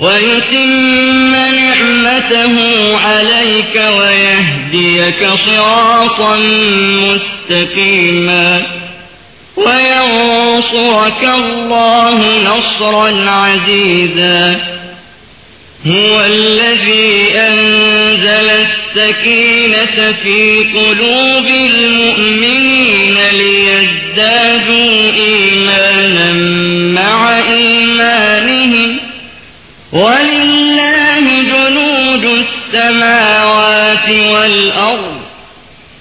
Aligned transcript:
ويتم 0.00 1.34
نعمته 1.34 2.54
عليك 2.98 3.82
ويهديك 3.98 5.28
صراطا 5.46 6.36
مستقيما 7.02 8.62
وينصرك 9.56 11.28
الله 11.34 12.18
نصرا 12.44 13.30
عزيزا 13.30 14.60
هو 15.86 16.20
الذي 16.20 17.38
أنزل 17.38 18.50
السكينة 18.50 20.12
في 20.22 20.56
قلوب 20.74 21.46
المؤمنين 21.74 22.47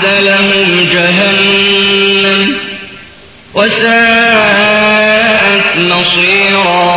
وأعد 0.00 0.04
لهم 0.22 0.88
جهنم 0.92 2.56
وساءت 3.54 4.96
مصيرا 5.76 6.90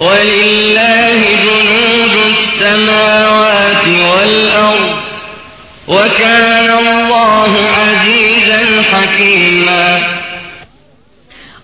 ولله 0.00 1.20
جنود 1.44 2.14
السماوات 2.28 3.84
والأرض 3.88 4.94
وكان 5.88 6.68
الله 6.78 7.52
عزيزا 7.78 8.60
حكيما 8.92 9.88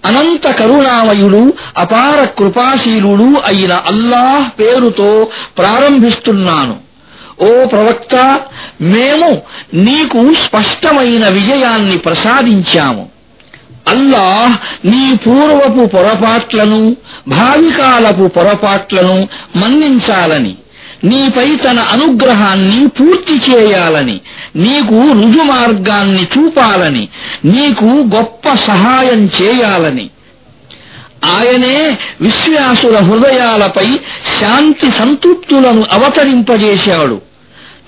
అనంత 0.09 0.47
కరుణామయుడు 0.61 1.43
అపార 1.83 2.19
కృపాశీలుడు 2.39 3.29
అయిన 3.51 3.73
అల్లాహ్ 3.91 4.47
పేరుతో 4.61 5.11
ప్రారంభిస్తున్నాను 5.59 6.75
ఓ 7.42 7.66
ప్రవక్త 7.66 8.40
మేము 8.82 9.42
నీకు 9.74 10.34
స్పష్టమైన 10.34 11.28
విజయాన్ని 11.28 11.98
ప్రసాదించాము. 11.98 13.10
అల్లాహ్ 13.88 14.88
నీ 14.88 15.16
పూర్వపు 15.16 15.86
పొరపాట్లను 15.86 16.96
భావికాలపు 17.28 18.28
పొరపాట్లను 18.28 19.28
మన్నించాలని 19.56 20.56
నీపై 21.04 21.56
తన 21.56 21.80
అనుగ్రహాన్ని 21.80 22.88
పూర్తి 22.88 23.52
చేయాలని 23.52 24.20
నీకు 24.56 24.94
రుజుమార్గాన్ని 24.94 26.24
చూపాలని 26.24 27.08
నీకు 27.46 27.86
గొప్ప 27.86 28.54
సహాయం 28.54 29.30
చేయాలని. 29.42 30.10
ఆయనే 31.26 31.98
విశ్వాసుల 32.22 32.98
హృదయాలపై 32.98 34.00
శాంతి 34.40 34.92
సంతృప్తులను 34.92 35.86
అవతరింపజేశాడు. 35.92 37.29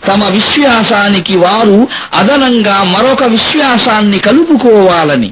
తమ 0.07 0.27
విశ్వాసానికి 0.27 1.37
వారు 1.37 1.87
అదనంగా 2.13 2.83
మరొక 2.83 3.23
విశ్వాసాన్ని 3.23 4.19
కలుపుకోవాలని. 4.19 5.31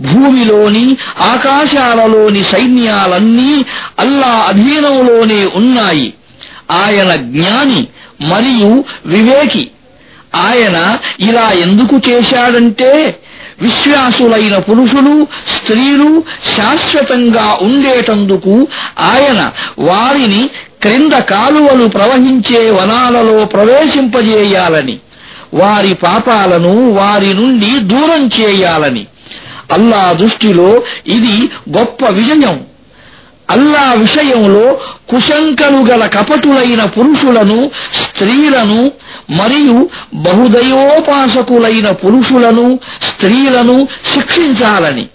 భూమిలోని 0.00 0.96
ఆకాశాలలోని 1.20 2.42
సైన్యాలన్నీ 2.42 3.64
అల్లా 3.98 4.26
అధీనంలోనే 4.26 5.46
ఉన్నాయి. 5.54 6.14
ఆయన 6.70 7.16
జ్ఞాని 7.16 7.86
మరియు 8.28 8.84
వివేకి. 9.06 9.70
ఆయన 10.36 10.98
ఇలా 11.20 11.50
ఎందుకు 11.50 12.00
చేశాడంటే 12.10 13.18
విశ్వాసులైన 13.62 14.58
పురుషులు 14.58 15.26
స్త్రీలు 15.56 16.24
శాశ్వతంగా 16.56 17.58
ఉండేటందుకు 17.62 18.68
ఆయన 18.98 19.52
వారిని 19.78 20.50
క్రింద 20.82 21.12
కాలువలు 21.12 21.86
ప్రవహించే 21.86 22.70
వనాలలో 22.70 23.44
ప్రవేశింపజేయాలని 23.44 24.98
వారి 25.54 25.94
పాపాలను 25.94 26.92
వారి 26.92 27.34
నుండి 27.34 27.78
దూరం 27.78 28.30
చేయాలని. 28.40 29.06
అల్లా 29.72 30.12
దృష్టిలో 30.12 30.82
ఇది 31.06 31.50
గొప్ప 31.78 32.06
విజయం. 32.06 32.69
అల్లా 33.50 33.92
విషయంలో 33.92 34.80
కుశంకలు 35.08 35.76
గల 35.76 36.06
కపటులైన 36.06 36.84
పురుషులను 36.84 37.70
స్త్రీలను 38.02 38.92
మరియు 39.30 39.88
బహుదయోపాసకులైన 40.14 41.90
పురుషులను 41.90 42.78
స్త్రీలను 43.02 43.88
శిక్షించాలని 44.14 45.06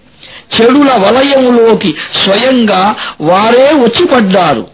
చెడుల 0.62 0.91
వలయములోకి 0.91 1.96
స్వయంగా 2.23 2.96
వారే 3.22 3.73
వచ్చిపడ్డారు. 3.73 4.67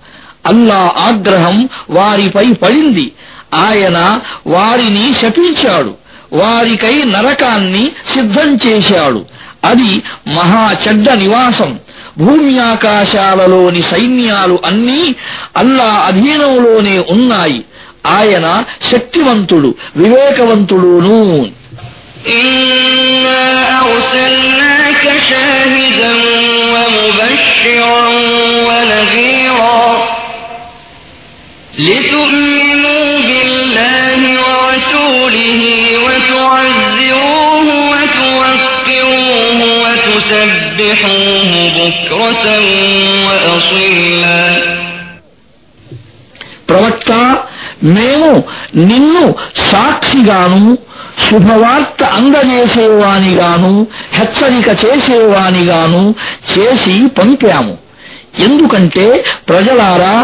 అల్లా 0.45 0.91
ఆగ్రహం 0.97 1.69
వారిపై 1.89 2.53
పడింది. 2.53 3.11
ఆయన 3.53 4.19
వారిని 4.47 5.13
శపించాడు. 5.13 5.93
వారికై 6.33 7.03
నరకాన్ని 7.03 7.91
సిద్ధం 8.13 8.57
చేశాడు. 8.67 9.25
అది 9.65 10.01
మహా 10.27 10.75
చెడ్డ 10.87 11.09
నివాసం. 11.09 11.79
భూమి 12.18 12.52
ఆకాశాలలోని 12.72 13.82
సైన్యాలు 13.92 14.56
అన్నీ 14.68 15.02
అల్లా 15.62 15.90
అధీనంలోనే 16.08 16.96
ఉన్నాయి 17.14 17.60
ఆయన 18.16 18.46
శక్తివంతుడు 18.90 19.70
వివేకవంతుడును 20.00 21.20
إنا 22.36 23.44
أرسلناك 23.82 25.04
شاهدا 25.30 26.12
ومبشرا 26.72 28.00
ونذيرا 28.68 29.82
لتؤمنوا 31.78 33.06
بالله 33.28 34.20
ورسوله 34.42 35.60
وتعزروه 36.04 37.68
وتوقروه 37.92 39.49
وتسبحوه 40.20 41.52
بكرة 41.78 42.46
وأصيلا 43.26 44.46
ప్రవక్త 46.70 47.10
మేము 47.96 48.30
నిన్ను 48.90 49.24
సాక్షిగాను 49.70 50.62
శుభవార్త 51.26 52.00
అందజేసేవానిగాను 52.18 53.72
హెచ్చరిక 54.16 54.68
చేసేవానిగాను 54.82 56.02
చేసి 56.52 56.96
పంపాము 57.18 57.74
ఎందుకంటే 58.44 59.06
ప్రజలారా 59.48 60.14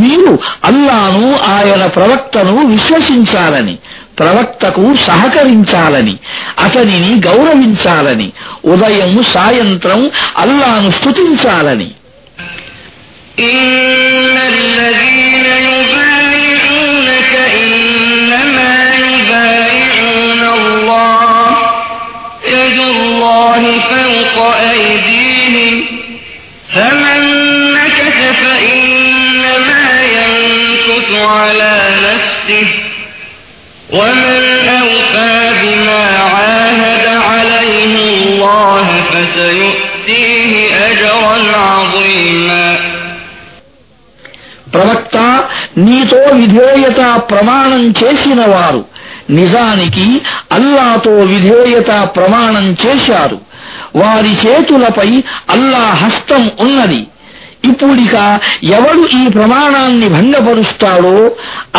మీరు 0.00 0.32
అల్లాను 0.64 1.24
ఆయన 1.52 1.84
ప్రవక్తను 1.96 2.54
విశ్వసించాలని 2.72 3.76
ప్రవక్తకు 4.18 4.84
సహకరించాలని 5.06 6.14
అతనిని 6.58 7.12
గౌరవించాలని 7.26 8.28
ఉదయం 8.72 9.12
సాయంత్రం 9.34 10.02
అల్లాను 10.36 10.90
స్తుతించాలని 10.98 11.90
إن 13.42 14.36
الذين 14.54 15.35
ومن 33.90 34.42
أوفى 34.78 35.34
بما 35.62 36.02
عاهد 36.34 37.06
عليه 37.28 37.94
الله 38.06 38.86
فسيؤتيه 39.10 40.52
أجرا 40.88 41.36
عظيما 41.68 42.66
ప్రవక్త 44.74 45.16
నీతో 45.78 46.20
విధేయత 46.40 47.00
ప్రమాణం 47.30 47.82
చేసిన 48.00 48.40
వారు 48.54 48.82
నిజానికి 49.30 50.06
అల్లాతో 50.52 51.14
విధేయత 51.32 51.90
ప్రమాణం 52.16 52.66
చేశారు 52.82 53.38
వారి 53.96 54.32
చేతులపై 54.42 55.10
అల్లా 55.50 55.84
హస్తం 56.02 56.42
ఉన్నది 56.60 57.00
ఇప్పుడిక 57.64 58.14
ఎవడు 58.76 59.02
ఈ 59.18 59.22
ప్రమాణాన్ని 59.28 60.08
భంగపరుస్తాడో 60.08 61.12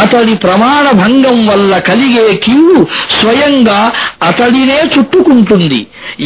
అతడి 0.02 0.34
ప్రమాణ 0.44 0.86
భంగం 1.02 1.38
వల్ల 1.48 1.78
కలిగే 1.80 2.28
కీడు 2.38 2.78
స్వయంగా 3.18 3.80
అతడినే 4.22 4.80
చుట్టుకుంటుంది 4.94 5.82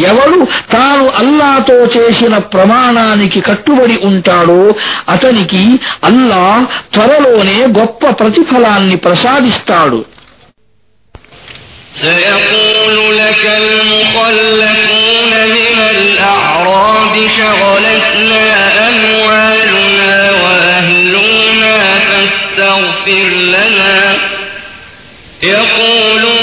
ఎవడు 0.10 0.38
తాను 0.72 1.06
అల్లాతో 1.20 1.78
చేసిన 1.96 2.38
ప్రమాణానికి 2.54 3.42
కట్టుబడి 3.42 3.98
ఉంటాడో 4.04 4.62
అతనికి 5.10 5.64
అల్లా 6.04 6.44
త్వరలోనే 6.94 7.58
గొప్ప 7.80 8.12
ప్రతిఫలాన్ని 8.22 9.00
ప్రసాదిస్తాడు 9.08 10.02
سيقول 11.98 12.96
لك 13.18 13.44
المخلفون 13.58 15.32
من 15.50 15.78
الأعراب 15.92 17.14
شغلتنا 17.30 18.61
فاستغفر 22.57 23.29
لنا. 23.29 24.19
يقولون 25.43 26.42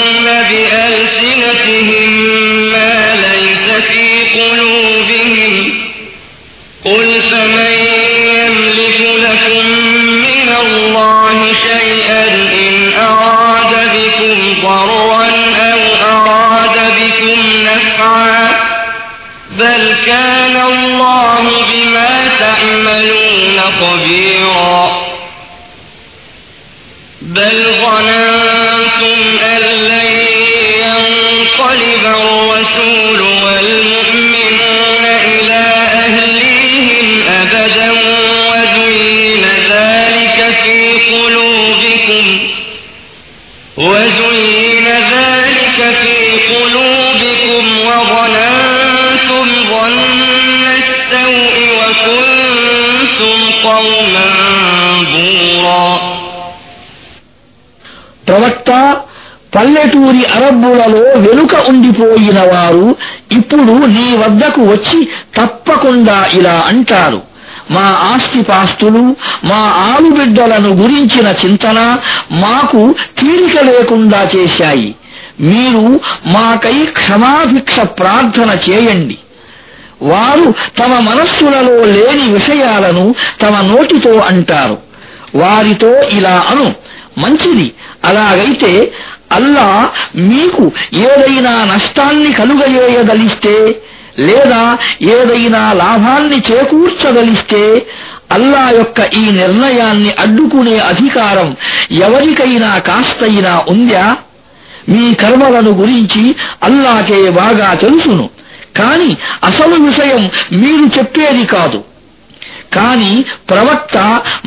ప్రవక్త 58.40 58.96
పల్లెటూరి 59.54 60.24
అరబ్బులలో 60.24 61.20
వెనుక 61.20 61.54
ఉండిపోయిన 61.68 62.40
వారు 62.40 62.96
ఇప్పుడు 63.32 63.86
నీ 63.86 64.16
వద్దకు 64.16 64.60
వచ్చి 64.60 65.08
తప్పకుండా 65.36 66.26
ఇలా 66.32 66.64
అంటారు. 66.66 67.22
మా 67.70 67.80
ఆస్తిపాస్తులు 67.80 68.98
మా 69.44 69.56
ఆలుబిడ్డలను 69.56 70.68
గురించిన 70.68 71.34
చింతన 71.44 71.98
మాకు 72.32 72.94
తీరిక 73.18 73.60
లేకుండా 73.60 74.28
చేశాయి. 74.36 74.94
మీరు 75.40 76.00
మాకై 76.26 76.86
క్షమాభిక్ష 76.86 77.80
ప్రార్థన 77.80 78.56
చేయండి. 78.70 79.18
వారు 80.02 80.54
తమ 80.78 80.98
మనస్సులలో 80.98 81.84
లేని 81.84 82.32
విషయాలను 82.32 83.14
తమ 83.42 83.60
నోటితో 83.60 84.18
అంటారు. 84.18 84.78
వారితో 85.34 86.00
ఇలా 86.00 86.44
అను. 86.50 86.74
మంచిది. 87.18 87.72
అలాగైతే 88.04 88.92
అల్లా 89.32 89.90
మీకు 90.16 90.72
ఏదైనా 90.94 91.64
నష్టాన్ని 91.64 92.32
కలుగజేయదలిస్తే 92.32 93.82
లేదా 94.18 94.78
ఏదైనా 95.02 95.72
లాభాన్ని 95.72 96.42
చేకూర్చదలిస్తే 96.50 97.86
అల్లా 98.32 98.70
యొక్క 98.70 99.14
ఈ 99.14 99.30
నిర్ణయాన్ని 99.30 100.12
అడ్డుకునే 100.12 100.78
అధికారం 100.78 101.56
ఎవరికైనా 101.92 102.78
కాస్తైనా 102.78 103.64
ఉందా? 103.68 104.16
మీ 104.88 105.14
కర్మలను 105.14 105.70
గురించి 105.70 106.34
అల్లాకే 106.62 107.30
బాగా 107.30 107.74
తెలుసును. 107.74 108.30
కాని 108.76 109.16
అసలు 109.44 109.74
విషయం 109.74 110.30
మీరు 110.52 110.98
చెప్పేది 110.98 111.44
కాదు. 111.44 111.84
కాని 112.75 113.11
ప్రవక్త 113.49 113.97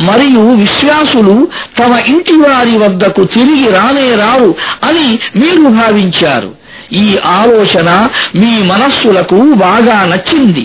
మరియు 0.09 0.45
విశ్వాసులు 0.61 1.37
తమ 1.79 1.93
ఇంటి 2.09 2.37
వారి 2.43 2.75
వద్దకు 2.77 3.23
తిరిగి 3.35 3.69
రానే 3.71 4.09
రావు 4.23 4.51
అని 4.89 5.07
మీరు 5.37 5.65
భావించారు 5.79 6.51
ఈ 6.97 7.07
ఆలోచన 7.39 7.89
మీ 8.37 8.53
మనస్సులకు 8.73 9.39
బాగా 9.61 9.99
నచ్చింది 10.05 10.65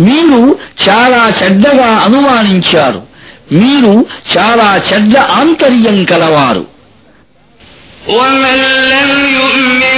మీరు 0.00 0.40
చాలా 0.84 1.22
చెడ్డగా 1.40 1.90
అనుమానించారు 2.06 3.02
మీరు 3.54 3.94
చాలా 4.34 4.70
చెడ్డ 4.88 5.14
ఆంతర్యం 5.40 5.98
కలవారు 6.04 6.64
ومن 8.10 8.58
لم 8.92 9.10
يؤمن 9.38 9.97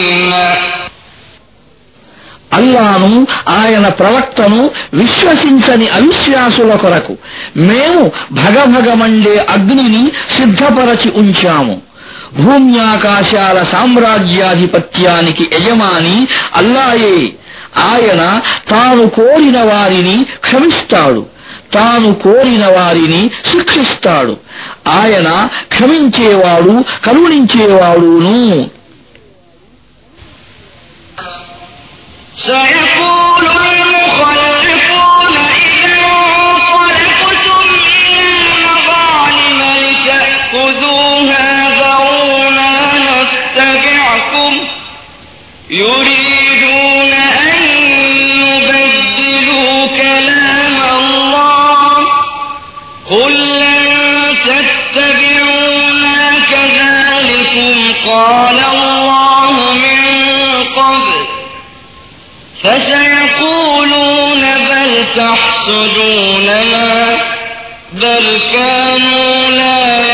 అల్లాను 2.61 3.27
ఆయన 3.47 3.87
ప్రవక్తను 3.87 4.69
విశ్వసించని 4.93 5.87
అవిశ్వాసుల 5.87 6.75
కొరకు 6.75 7.17
మేము 7.57 8.11
భగభగమండే 8.31 9.45
అగ్నిని 9.49 10.11
సిద్ధపరచి 10.37 11.11
ఉంచాము. 11.15 11.81
భూమ్యాకాశాల 12.39 13.63
సామ్రాజ్యాధిపత్యానికి 13.63 15.49
యజమాని 15.53 16.27
అల్లాయే. 16.55 17.33
ఆయన 17.77 18.41
తాను 18.69 19.09
కోరిన 19.09 19.61
వారిని 19.61 20.25
క్షమిస్తాడు. 20.39 21.25
తాను 21.73 22.13
కోరిన 22.13 22.65
వారిని 22.65 23.31
శిక్షిస్తాడు. 23.51 24.37
ఆయన 24.87 25.47
క్షమించేవాడు 25.67 26.83
కరుణించేవాడును. 27.05 28.80
سيقول 32.45 33.45
المخلفون 33.45 35.35
إذا 35.73 35.95
انطلقتم 36.01 37.67
يريدون 45.69 47.13
أن 47.13 47.63
يبدلوا 48.41 49.87
كلام 49.87 50.77
الله 50.97 52.07
قل 53.09 53.33
لن 53.59 54.01
كذلكم 56.51 57.93
قال 58.05 58.59
الله 58.73 58.90
فسيقولون 62.63 64.41
بل 64.69 65.13
تحسدوننا 65.15 66.87
بل 67.91 68.39
كانوا 68.53 69.51
لا 69.51 70.10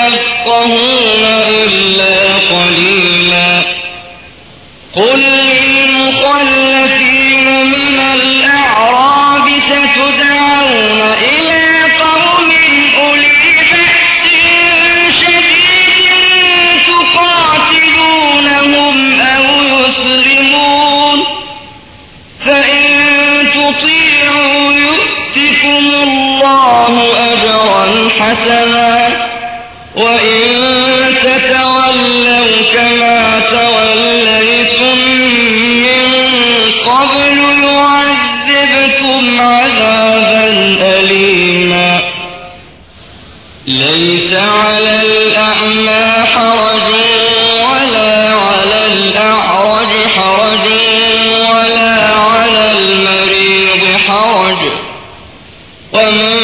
ومن 55.97 56.37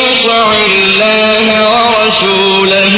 يطع 0.00 0.46
الله 0.72 1.46
ورسوله 1.74 2.94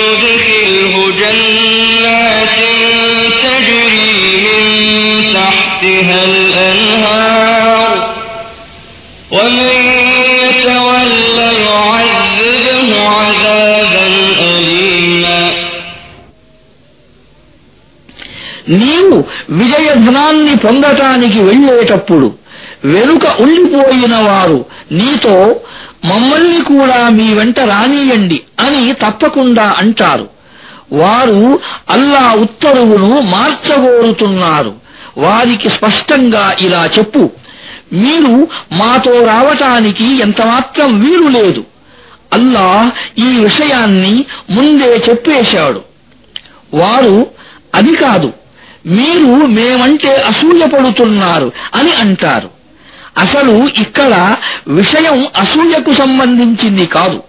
يدخله 0.00 0.94
جنات 1.20 2.58
تجري 3.42 4.14
من 4.46 4.62
تحتها 5.34 6.24
الأنهار 6.24 7.90
ومن 9.32 9.72
يتول 10.42 11.38
يعذبه 11.66 12.88
عذابا 13.08 14.06
أليما 14.40 15.40
నీవు 18.80 19.16
విజయధనాన్ని 19.50 20.56
పొందటానికి 20.56 21.40
వెళ్ళేటప్పుడు 21.40 22.28
వెనుక 22.85 23.41
ఉండిపోయిన 23.41 24.15
వారు. 24.15 24.65
నీతో 24.91 25.61
మమ్మల్ని 26.05 26.61
కూడా 26.61 27.09
మీ 27.09 27.33
వెంట 27.33 27.59
రానియండి 27.59 28.41
అని 28.59 28.93
తప్పకుండా 28.93 29.75
అంటారు. 29.77 30.29
వారు 30.91 31.59
అల్లా 31.89 32.33
ఉత్తర్వును 32.33 33.21
మార్చగోరుతున్నారు 33.21 34.73
వారికి 35.17 35.69
స్పష్టంగా 35.69 36.55
ఇలా 36.59 36.89
చెప్పు. 36.97 37.29
మీరు 37.93 38.47
మాతో 38.71 39.25
రావటానికి 39.25 40.19
ఎంతమాత్రం 40.19 40.99
వీలు 40.99 41.27
లేదు. 41.27 41.63
అల్లా 42.33 42.91
ఈ 43.17 43.39
విషయాన్ని 43.39 44.25
ముందే 44.51 45.03
చెప్పేశాడు. 45.09 45.81
వారు 46.73 47.27
అది 47.75 47.95
కాదు. 47.95 48.33
మీరు 48.85 49.25
మేమంటే 49.25 50.15
అసూయపడుతున్నారు 50.15 51.51
అని 51.75 51.91
అంటారు. 51.91 52.58
అసలు 53.17 53.67
ఇక్కడ 53.67 54.37
విషయం 54.67 55.27
అసూయకు 55.37 55.93
సంబంధించింది 55.93 56.85
కాదు. 56.85 57.23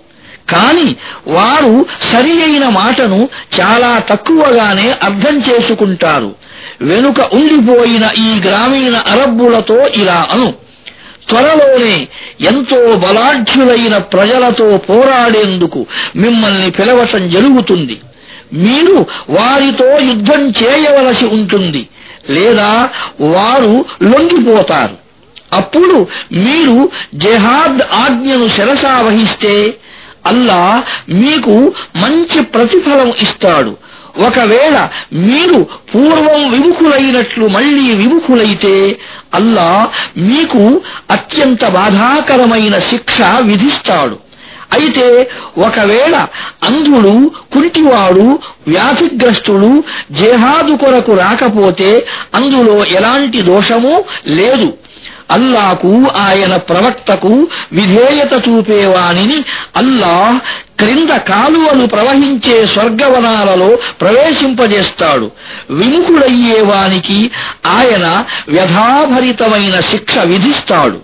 కాని 0.50 0.96
వారు 1.26 1.87
సరి 2.12 2.42
అయిన 2.42 2.68
మాటను 2.68 3.28
చాలా 3.60 3.99
తక్కువగానే 3.99 4.94
అర్థం 5.02 5.42
చేసుకుంటారు. 5.50 6.34
వెనుక 6.82 7.20
ఉండిపోయిన 7.20 8.10
ఈ 8.18 8.40
గ్రామీణ 8.49 8.96
అరబ్బులతో 8.96 9.87
ఇలా 9.87 10.28
అను. 10.32 10.54
త్వరలోనే 11.28 12.08
ఎంతో 12.40 12.96
బలాఢ్యులైన 12.96 13.99
ప్రజలతో 13.99 14.78
పోరాడేందుకు 14.78 15.87
మిమ్మల్ని 16.16 16.70
పిలవటం 16.70 17.30
జరుగుతుంది. 17.30 18.00
మీరు 18.52 19.06
వారితో 19.30 19.99
యుద్ధం 19.99 20.50
చేయవలసి 20.50 21.25
ఉంటుంది. 21.25 21.88
లేదా 22.30 22.88
వారు 23.20 23.84
లొంగిపోతారు. 24.02 25.09
అప్పుడు 25.52 26.07
మీరు 26.33 26.90
జెహాద్ 27.14 27.83
ఆజ్ఞను 27.95 28.49
శిరసా 28.49 28.97
వహిస్తే 28.97 29.78
అల్లా 30.26 30.83
మీకు 31.09 31.73
మంచి 31.97 32.40
ప్రతిఫలం 32.42 33.12
ఇస్తాడు. 33.23 33.76
ఒకవేళ 34.19 34.88
మీరు 35.12 35.66
పూర్వం 35.95 36.50
విముఖులైనట్లు 36.50 37.47
మళ్ళీ 37.47 37.95
విముఖులైతే 37.95 38.99
అల్లా 39.35 39.88
మీకు 40.16 40.80
అత్యంత 41.11 41.64
బాధాకరమైన 41.69 42.78
శిక్ష 42.78 43.23
విధిస్తాడు. 43.40 44.19
అయితే 44.73 45.30
ఒకవేళ 45.59 46.26
అంధుడు 46.62 47.30
కుంటివాడు 47.52 48.38
వ్యాధిగ్రస్తుడు 48.69 49.85
జేహాదు 50.12 50.73
కొరకు 50.73 51.12
రాకపోతే 51.12 52.07
అందులో 52.35 52.85
ఎలాంటి 52.85 53.42
దోషమూ 53.42 54.04
లేదు. 54.26 54.73
అల్లాకు 55.31 55.91
ఆయన 56.25 56.53
ప్రవక్తకు 56.69 57.33
విధేయత 57.74 58.33
చూపేవానిని 58.45 59.38
అల్లాహ్ 59.77 60.38
క్రింద 60.79 61.12
కాలువలు 61.29 61.85
ప్రవహించే 61.88 62.57
స్వర్గవనాలలో 62.65 63.69
ప్రవేశింపజేస్తాడు 64.01 65.27
విముఖుడయ్యేవానికి 65.79 67.19
ఆయన 67.75 68.05
వ్యధాభరితమైన 68.55 69.75
శిక్ష 69.91 70.17
విధిస్తాడు 70.31 71.00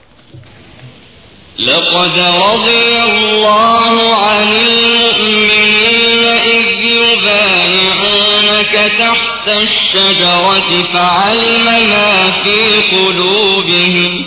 لقد 1.66 2.16
رضي 2.46 2.94
الله 3.10 3.94
عن 4.26 4.48
المؤمنين 4.64 6.24
إذ 6.50 6.66
يبايعونك 7.02 8.74
تحت 9.00 9.48
الشجرة 9.97 10.83
فعلم 10.93 11.65
ما 11.89 12.31
في 12.45 12.61
قلوبهم 12.97 14.25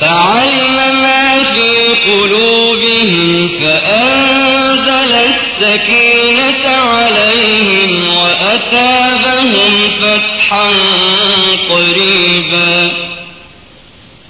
فعلم 0.00 0.76
ما 1.02 1.42
في 1.42 1.94
قلوبهم 2.10 3.48
فأنزل 3.60 5.14
السكينة 5.14 6.68
عليهم 6.68 8.16
وأتابهم 8.16 9.72
فتحا 10.02 10.70
قريبا. 11.70 12.92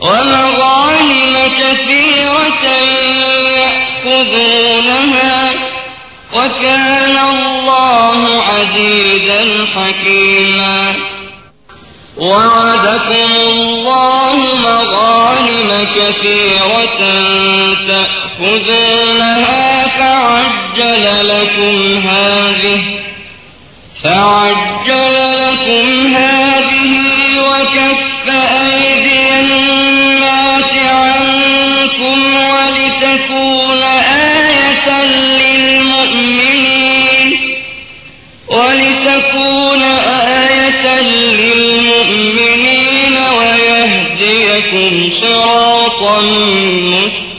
ومغانم 0.00 1.36
كثيرة 1.58 2.64
يأخذونها 4.06 5.52
وكان 6.34 7.01
الله 8.12 8.42
عزيزا 8.42 9.66
حكيما 9.74 10.94
وعدكم 12.16 13.30
الله 13.48 14.36
مغانم 14.64 15.86
كثيرة 15.96 17.00
تأخذونها 17.88 19.86
فعجل 19.88 21.04
لكم 21.28 21.98
هذه 22.08 22.80
فعجل 24.04 24.51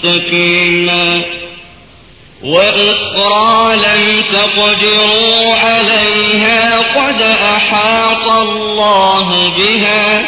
مستقيما 0.02 1.22
وأخرى 2.44 3.76
لم 3.76 4.24
تقدروا 4.32 5.54
عليها 5.54 6.78
قد 6.78 7.22
أحاط 7.42 8.28
الله 8.38 9.48
بها 9.48 10.22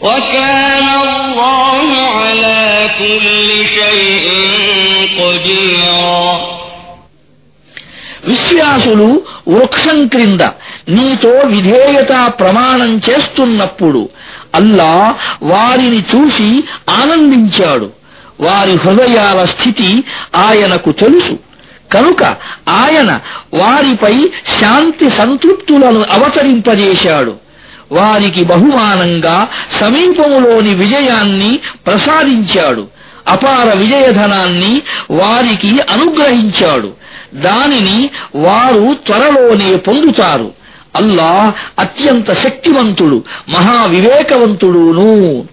وكان 0.00 0.88
الله 1.02 1.88
على 2.08 2.90
كل 2.98 3.66
شيء 3.68 4.26
قديرا 5.20 6.26
విశ్వాసులు 8.30 9.08
వృక్షం 9.54 9.98
క్రింద 10.06 10.42
నీతో 10.88 11.32
విధేయత 11.52 12.12
ప్రమాణం 12.40 12.90
చేస్తున్నప్పుడు 13.08 14.02
అల్లా 14.54 14.92
వారిని 15.42 16.00
చూసి 16.12 16.48
ఆనందించాడు 17.00 17.88
వారి 18.41 18.73
హృదయాల 18.75 19.45
స్థితి 19.45 20.03
ఆయనకు 20.35 20.91
తెలుసు. 20.91 21.39
కనుక 21.93 22.23
ఆయన 22.69 23.19
వారిపై 23.53 24.29
శాంతి 24.61 25.09
సంతృప్తులను 25.09 26.05
అవతరింపజేశాడు. 26.11 27.35
వారికి 27.91 28.43
బహుమానంగా 28.43 29.47
సమీపములోని 29.79 30.75
విజయాన్ని 30.75 31.59
ప్రసాదించాడు. 31.85 32.87
అపార 33.27 33.77
విజయధనాన్ని 33.77 34.81
వారికి 35.11 35.81
అనుగ్రహించాడు. 35.81 36.91
దానిని 37.33 38.09
వారు 38.35 38.95
త్వరలోనే 39.05 39.75
పొందుతారు. 39.75 40.51
అల్లాహ్ 40.95 41.81
అత్యంత 41.81 42.33
శక్తివంతుడు 42.33 43.23
మహావివేకవంతుడును. 43.49 45.45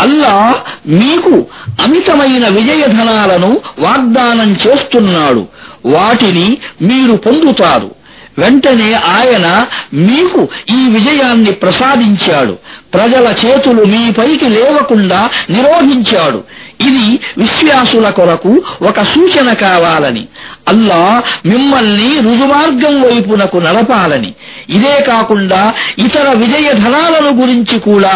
అల్లా 0.00 0.54
మీకు 0.86 1.46
అమితమైన 1.82 2.48
విజయధనాలను 2.48 3.60
వాగ్దానం 3.78 4.52
చేస్తున్నాడు. 4.52 5.46
వాటిని 5.86 6.58
మీరు 6.82 7.12
పొందుతారు. 7.12 7.98
వెంటనే 8.38 8.92
ఆయన 8.92 9.66
మీకు 9.94 10.48
ఈ 10.70 10.88
విజయాన్ని 10.88 11.52
ప్రసాదించాడు. 11.52 12.56
ప్రజల 12.94 13.34
చేతులు 13.46 13.84
మీపైకి 13.84 14.48
లేవకుండా 14.48 15.30
నిరోధించాడు. 15.50 16.44
ఇది 16.79 17.05
విశ్వాసుల 17.37 18.07
కొరకు 18.09 18.51
ఒక 18.85 18.99
సూచన 19.11 19.49
కావాలని 19.61 20.23
అల్లా 20.67 21.01
మిమ్మల్ని 21.45 22.09
రుజుమార్గం 22.19 22.95
వైపునకు 23.03 23.57
నడపాలని 23.59 24.31
ఇదే 24.69 24.95
కాకుండా 25.07 25.61
ఇతర 26.05 26.27
విజయధనాలను 26.35 27.31
గురించి 27.39 27.77
కూడా 27.79 28.13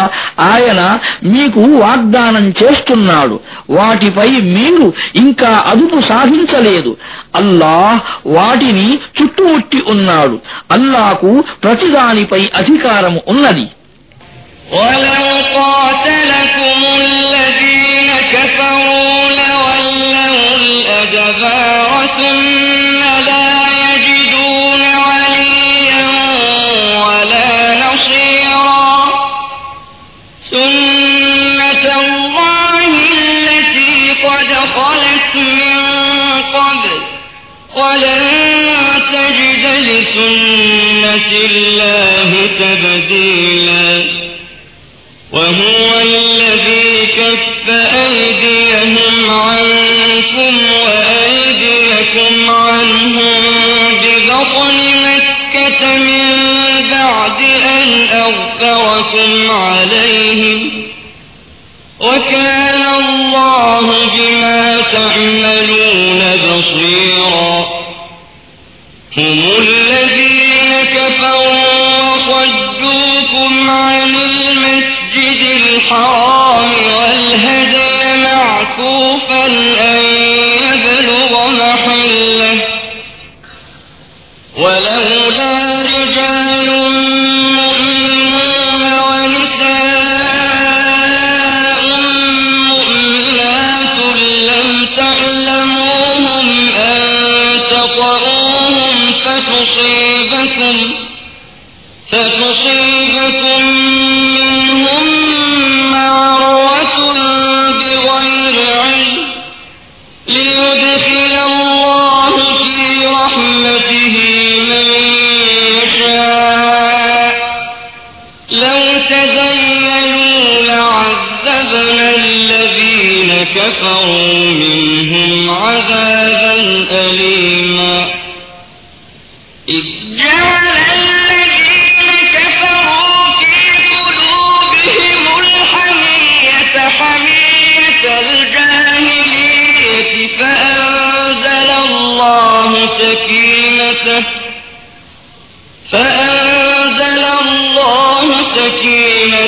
ఆయన 0.48 0.80
మీకు 1.28 1.62
వాగ్దానం 1.82 2.46
చేస్తున్నాడు 2.60 3.36
వాటిపై 3.70 4.28
మీరు 4.50 4.86
ఇంకా 5.22 5.52
అదుపు 5.72 6.00
సాధించలేదు 6.08 6.92
అల్లాహ్ 7.36 8.00
వాటిని 8.36 8.88
చుట్టుముట్టి 9.18 9.82
ఉన్నాడు 9.86 10.38
అల్లాకు 10.72 11.32
ప్రతిదానిపై 11.64 12.42
అధికారం 12.60 13.16
ఉన్నది 13.28 13.66
ولو 14.72 15.26
قاتلكم 15.52 16.72
الله 41.45 42.49
تبديلا. 42.59 44.05
وهو 45.31 45.99
الذي 46.01 47.07
كف 47.17 47.69
أيديهم 47.69 48.32
أغفركم 58.93 59.51
عليهم. 59.51 60.83
وكان 61.99 62.81
الله 62.99 63.81
بما 64.17 64.81
تعملون 64.81 66.21
بصيرا. 66.37 67.65
هم 69.17 69.41
الذين 69.59 70.83
كفروا 70.83 72.13
وصدوكم 72.13 73.69
عن 73.69 74.15
المسجد 74.15 75.45
الحرام 75.75 76.83
والهدي 76.93 78.23
معكوفا 78.23 79.45
أن 79.45 80.52
فتصيبكم 100.42 100.94
فتصيبكم 102.10 102.41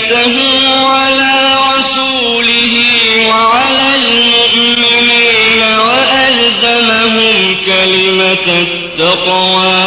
سكينته 0.10 0.88
على 0.88 1.46
التقوى. 8.48 9.85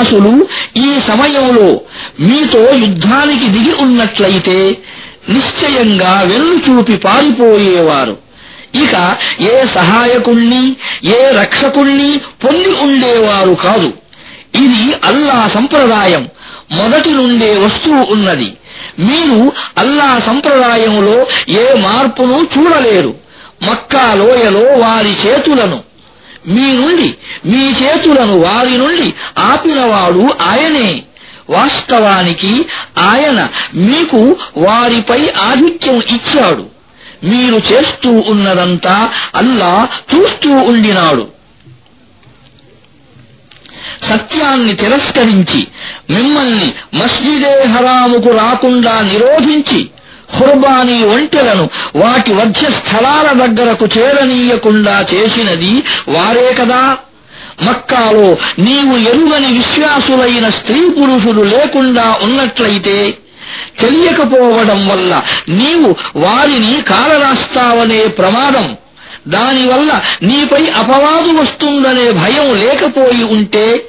విశ్వాసులు 0.00 0.48
ఈ 0.76 1.00
సమయంలో 1.00 1.80
మీతో 2.20 2.72
యుద్ధానికి 2.72 3.48
దిగి 3.48 3.72
ఉన్నట్లయితే 3.80 4.76
నిశ్చయంగా 5.28 6.20
వెన్ను 6.20 6.60
చూపి 6.68 6.96
పారిపోయేవారు. 6.96 8.16
ఇక 8.74 9.16
ఏ 9.40 9.66
సహాయకుణ్ణి 9.66 10.76
ఏ 11.04 11.30
రక్షకుణ్ణి 11.40 12.20
పొంది 12.44 12.80
ఉండేవారు 12.80 13.54
కాదు. 13.54 13.92
ఇది 14.54 14.94
అల్లా 15.04 15.48
సంప్రదాయం. 15.54 16.28
మొదటి 16.72 17.10
నుండే 17.10 17.58
వస్తూ 17.58 17.90
ఉన్నది. 17.90 18.52
మీరు 18.98 19.52
అల్లా 19.78 20.18
సంప్రదాయంలో 20.18 21.26
ఏ 21.48 21.74
మార్పును 21.74 22.46
చూడలేరు. 22.58 23.14
మక్కా 23.70 24.14
లోయలో 24.14 24.60
వారి 24.60 25.14
చేతులను 25.26 25.89
మీ 26.46 26.72
నుండి 26.72 27.14
మీ 27.46 27.66
చేతులను 27.68 28.40
వారి 28.40 28.78
నుండి 28.78 29.14
ఆపినవాడు 29.38 30.28
ఆయనే. 30.42 31.02
వాస్తవానికి 31.50 32.66
ఆయన 32.98 33.48
మీకు 33.74 34.36
వారిపై 34.56 35.30
ఆధిక్యం 35.30 35.96
ఇచ్చాడు. 35.96 36.66
మీరు 37.24 37.72
చేస్తూ 37.72 38.10
ఉన్నదంతా 38.10 39.12
అల్లా 39.34 39.88
చూస్తూ 40.14 40.50
ఉండినాడు. 40.50 41.28
సత్యాన్ని 44.02 44.74
తిరస్కరించి 44.74 45.66
మిమ్మల్ని 46.10 46.72
మస్జిదే 46.94 47.62
హరాముకు 47.62 48.30
రాకుండా 48.30 49.00
నిరోధించి 49.00 49.90
ఖుర్బానీ 50.38 51.04
ఒంటెలను 51.04 51.70
వాటి 51.96 52.32
మధ్య 52.32 52.70
స్థలాల 52.70 53.46
దగ్గరకు 53.46 53.88
చేరనీయకుండా 53.98 55.06
చేసినది 55.14 55.82
వారే 56.08 56.52
కదా. 56.52 56.96
మక్కాలో 57.62 58.36
నీవు 58.58 59.08
ఎరుగని 59.08 59.52
విశ్వాసులైన 59.52 60.48
స్త్రీ 60.48 60.88
పురుషులు 60.88 61.42
లేకుండా 61.42 62.18
ఉన్నట్లయితే 62.22 63.18
తెలియకపోవడం 63.80 64.88
వల్ల 64.88 65.22
నీవు 65.48 65.96
వారిని 66.16 66.82
కాలరాస్తావనే 66.82 68.06
ప్రమాదం. 68.06 68.76
దానివల్ల 69.28 70.00
నీపై 70.22 70.66
అపవాదు 70.70 71.32
వస్తుందనే 71.32 72.10
భయం 72.10 72.54
లేకపోయి 72.54 73.24
ఉంటే 73.24 73.84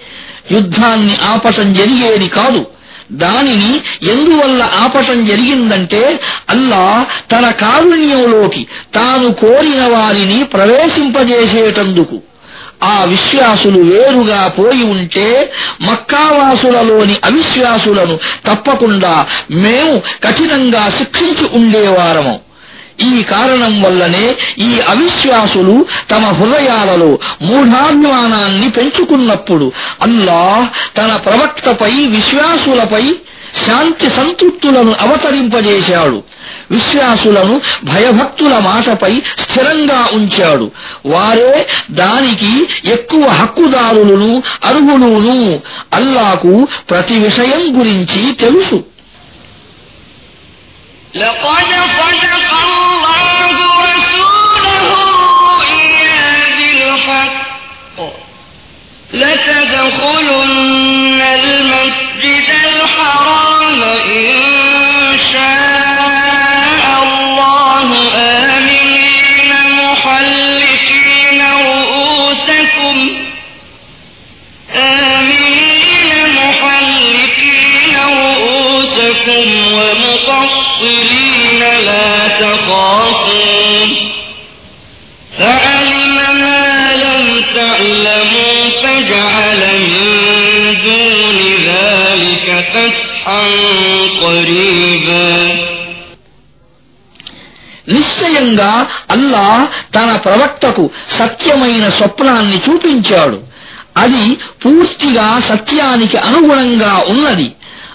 యుద్ధాన్ని 0.51 1.17
ఆపటం 1.33 1.73
జరిగేది 1.73 2.27
కాదు. 2.27 2.65
దానిని 3.11 3.81
ఎందువల్ల 4.09 4.63
ఆపటం 4.63 5.25
జరిగిందంటే 5.25 6.19
అల్లా 6.49 7.05
తన 7.31 7.51
కారుణ్యంలోకి 7.51 8.67
తాను 8.95 9.33
కోరిన 9.33 9.87
వారిని 9.87 10.43
ప్రవేశింపజేసేటందుకు. 10.43 12.19
ఆ 12.83 13.03
విశ్వాసులు 13.03 13.79
వేరుగా 13.79 14.47
పోయి 14.47 14.83
ఉంటే 14.83 15.51
మక్కావాసులలోని 15.81 17.15
అవిశ్వాసులను 17.25 18.19
తప్పకుండా 18.45 19.25
మేము 19.51 20.01
కఠినంగా 20.23 20.89
శిక్షించి 20.89 21.49
ఉండేవారము. 21.53 22.50
ఈ 23.06 23.22
కారణం 23.30 23.74
వల్లనే 23.82 24.26
ఈ 24.58 24.70
అవిశ్వాసులు 24.88 25.74
తమ 26.10 26.24
హృదయాలలో 26.38 27.10
మూఢాభిమానాన్ని 27.46 28.68
పెంచుకున్నప్పుడు 28.70 29.66
అల్లాహ్ 30.02 30.66
తన 30.98 31.12
ప్రవక్తపై 31.26 31.92
విశ్వాసులపై 32.14 33.04
శాంతి 33.64 34.08
సంతృప్తులను 34.10 34.92
అవతరింపజేశాడు 35.00 36.18
విశ్వాసులను 36.70 37.54
భయభక్తుల 37.84 38.54
మాటపై 38.66 39.12
స్థిరంగా 39.42 40.00
ఉంచాడు 40.18 40.66
వారే 41.06 41.52
దానికి 41.92 42.52
ఎక్కువ 42.88 43.24
హక్కుదారులను 43.38 44.30
అర్హులును 44.64 45.38
అల్లాకు 45.92 46.54
ప్రతి 46.90 47.18
విషయం 47.26 47.64
గురించి 47.78 48.22
తెలుసు 48.44 48.78
لقد 51.14 51.68
صدق 51.90 52.49
لتدخلن 59.13 60.80
فتحا 92.60 93.42
قريبا 94.20 95.30
నిశ్చయంగా 97.88 98.70
అల్లా 99.10 99.44
తన 99.94 100.08
ప్రవక్తకు 100.16 100.84
సత్యమైన 101.18 101.84
స్వప్నాన్ని 101.88 102.58
చూపించాడు 102.66 103.38
అది 103.96 104.24
పూర్తిగా 104.62 105.26
సత్యానికి 105.48 106.18
అనుగుణంగా 106.26 106.94
ఉన్నది 107.12 107.48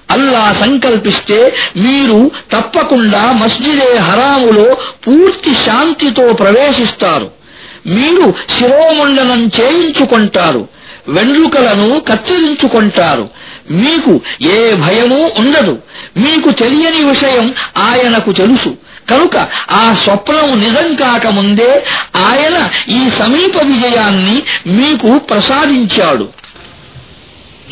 అల్లా 0.10 0.46
సంకల్పిస్తే 0.62 1.40
మీరు 1.78 2.18
తప్పకుండా 2.52 3.24
మస్జిదే 3.42 3.92
హరాములో 4.08 4.66
పూర్తి 5.06 5.52
శాంతితో 5.66 6.26
ప్రవేశిస్తారు 6.42 7.28
మీరు 7.92 8.26
శిరోముండనం 8.56 9.42
చేయించుకుంటారు 9.58 10.64
వెండ్రుకలను 11.16 11.88
కత్తిరించుకుంటారు 12.10 13.24
మీకు 13.82 14.14
ఏ 14.54 14.60
భయమూ 14.84 15.22
ఉండదు 15.42 15.76
మీకు 16.18 16.50
తెలియని 16.62 17.04
విషయం 17.06 17.46
ఆయనకు 17.88 18.32
తెలుసు 18.42 18.72
కనుక 19.10 19.36
ఆ 19.76 19.86
స్వప్నం 20.04 20.50
నిజం 20.60 20.88
కాకముందే 20.96 21.72
ఆయన 22.28 22.58
ఈ 22.98 23.02
సమీప 23.20 23.56
విజయాన్ని 23.72 24.38
మీకు 24.80 25.12
ప్రసాదించాడు 25.30 26.28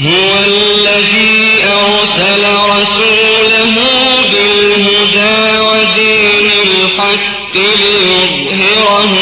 هو 0.01 0.31
الذي 0.45 1.35
أرسل 1.79 2.43
رسوله 2.73 3.75
بالهدى 4.31 5.37
ودين 5.61 6.47
الحق 6.67 7.55
ليظهره 7.79 9.13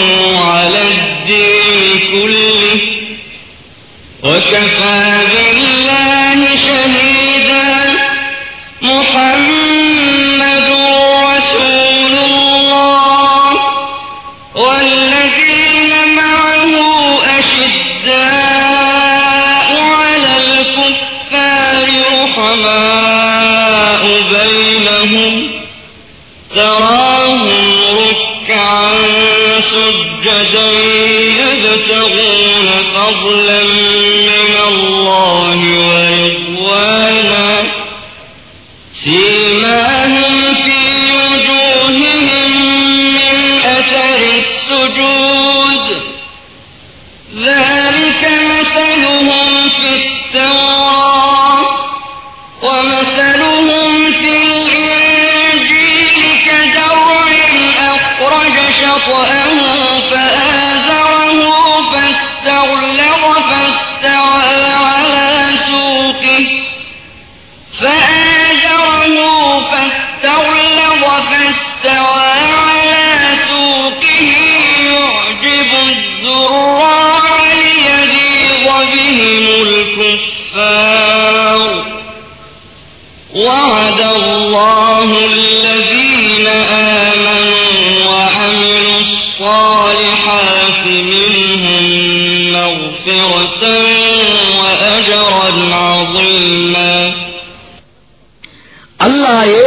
Let 47.32 47.71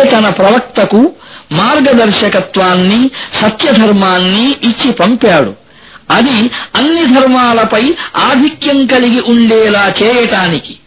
తన 0.05 0.29
ప్రవక్తకు 0.29 1.11
మార్గదర్శకత్వాన్ని 1.51 3.09
సత్యధర్మాన్ని 3.33 4.55
ఇచ్చి 4.63 4.91
పంపాడు. 4.91 5.53
అది 6.11 6.51
అన్ని 6.75 7.05
ధర్మాలపై 7.05 7.95
ఆధిక్యం 8.15 8.85
కలిగి 8.85 9.19
ఉండేలా 9.21 9.93
చేయటానికి. 10.03 10.77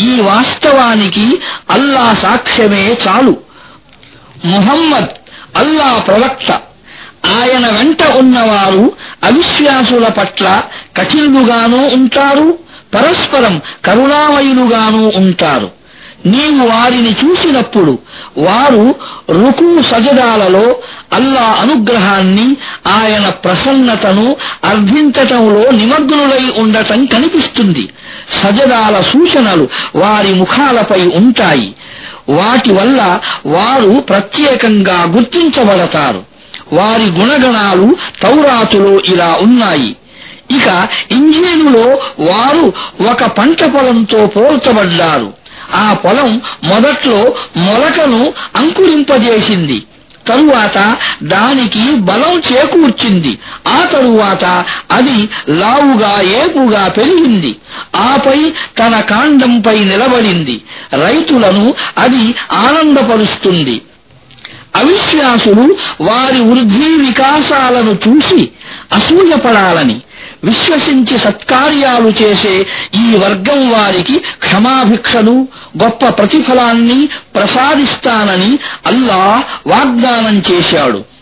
ఈ 0.00 0.20
వాస్తవానికి 0.20 1.38
అల్లా 1.70 2.14
సాక్ష్యమే 2.14 2.96
చాలు. 3.08 3.36
ముహమ్మద్ 4.44 5.08
అల్లా 5.56 6.04
ప్రవక్త. 6.06 6.50
ఆయన 7.26 7.66
వెంట 7.66 8.02
ఉన్నవారు 8.02 8.92
అవిశ్వాసుల 9.24 10.08
పట్ల 10.08 10.62
కఠినులుగానూ 10.96 11.78
ఉంటారు 11.94 12.58
పరస్పరం 12.94 13.60
కరుణామయులుగానూ 13.84 15.12
ఉంటారు. 15.16 15.75
నీవు 16.26 16.66
వారిని 16.66 17.10
చూసినప్పుడు 17.10 17.98
వారు 18.38 18.94
రుకు 19.30 19.82
సజదాలలో 19.82 20.76
అల్లా 21.12 21.56
అనుగ్రహాన్ని 21.60 22.56
ఆయన 22.86 23.28
ప్రసన్నతను 23.28 24.36
అర్థించటంలో 24.64 25.70
నిమగ్నులై 25.70 26.52
ఉండటం 26.56 27.06
కనిపిస్తుంది. 27.06 27.88
సజదాల 28.42 29.02
సూచనలు 29.02 29.68
వారి 29.96 30.34
ముఖాలపై 30.34 31.00
ఉంటాయి. 31.00 31.74
వాటి 32.28 32.72
వల్ల 32.72 33.20
వారు 33.46 34.00
ప్రత్యేకంగా 34.00 35.02
గుర్తించబడతారు. 35.02 36.22
వారి 36.72 37.02
గుణగణాలు 37.02 37.96
తౌరాతులో 38.22 39.00
ఇలా 39.00 39.38
ఉన్నాయి. 39.42 39.96
ఇక 40.50 40.88
ఇంజనీరులో 41.10 41.98
వారు 42.32 42.72
ఒక 43.10 43.24
పంట 43.24 43.64
పొలంతో 43.64 44.26
పోల్చబడ్డారు. 44.26 45.45
ఆ 45.74 45.94
పొలం 46.04 46.42
మొదట్లో 46.64 47.34
మొలకను 47.56 48.32
అంకురింపజేసింది. 48.56 49.82
తరువాత 50.28 50.96
దానికి 51.22 51.94
బలం 51.94 52.42
చేకూర్చింది. 52.52 53.38
ఆ 53.68 53.84
తరువాత 53.92 54.64
అది 54.92 55.28
లావుగా 55.48 56.20
ఏపుగా 56.20 56.88
పెరిగింది. 56.88 57.56
ఆపై 57.96 58.52
తన 58.78 59.00
కాండంపై 59.00 59.84
నిలబడింది. 59.84 60.60
రైతులను 60.92 61.74
అది 61.98 62.34
ఆనందపరుస్తుంది. 62.52 63.80
అవిశ్వాసులు 64.76 65.76
వారి 66.00 66.40
వృద్ధి 66.40 66.88
వికాసాలను 66.88 67.98
చూసి 68.08 68.48
అసూయపడాలని 68.92 70.00
విశ్వసించి 70.44 71.18
సత్కార్యాలు 71.18 72.08
చేసే 72.22 72.66
ఈ 72.94 73.16
వర్గం 73.16 73.70
వారికి 73.70 74.18
క్షమాభిక్షలు 74.18 75.46
గొప్ప 75.82 76.08
ప్రతిఫలాన్ని 76.08 77.08
ప్రసాదిస్తానని 77.34 78.58
అల్లా 78.86 79.44
వాగ్దానం 79.66 80.42
చేశాడు. 80.52 81.15